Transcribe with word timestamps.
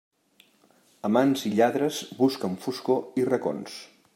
Amants 1.09 1.45
i 1.49 1.51
lladres 1.59 2.01
busquen 2.23 2.57
foscor 2.65 3.25
i 3.25 3.27
racons. 3.33 3.77